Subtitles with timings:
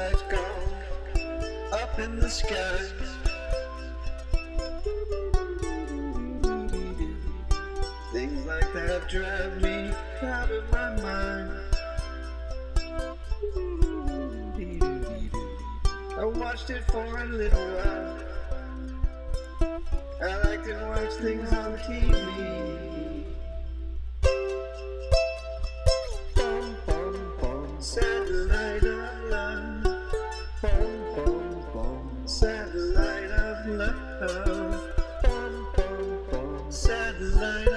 [0.00, 0.40] Gone
[1.72, 2.78] up in the sky.
[8.10, 9.92] Things like that drive me
[10.22, 11.50] out of my mind.
[16.18, 18.18] I watched it for a little while.
[20.22, 23.24] I like to watch things on TV.
[26.34, 27.76] Bum, bum, bum,
[36.70, 37.68] satellite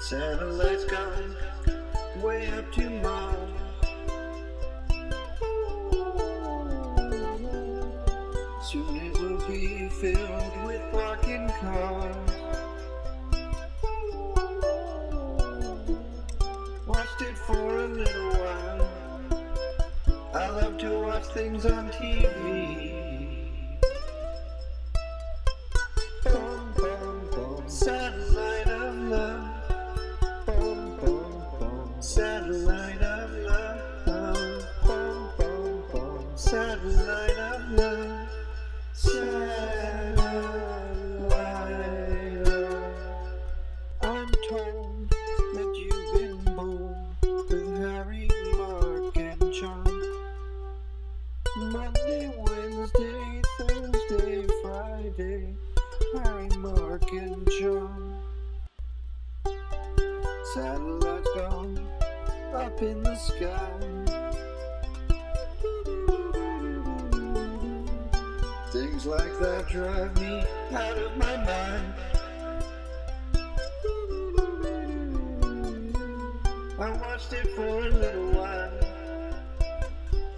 [0.00, 1.36] Satellites gone
[2.22, 2.80] way up to.
[8.62, 12.29] Soon it will be filled with parking cars.
[17.52, 18.88] For a little while.
[20.34, 22.28] I love to watch things on TV.
[26.24, 29.48] Bum, bum, bum, satellite of love.
[30.46, 34.04] Bum, bum, bum, satellite of love.
[34.86, 38.09] Bum, bum, bum, satellite of love.
[60.54, 61.88] Satellites gone
[62.52, 63.70] up in the sky.
[68.72, 71.94] Things like that drive me out of my mind.
[76.80, 78.72] I watched it for a little while.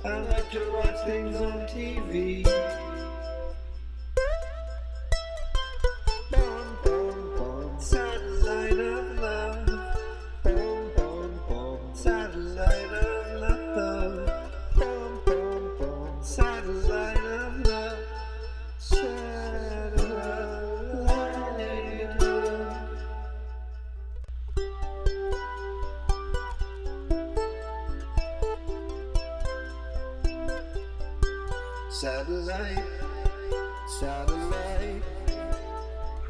[0.04, 2.61] I like to watch things on TV.
[31.92, 32.82] Satellite,
[34.00, 35.02] satellite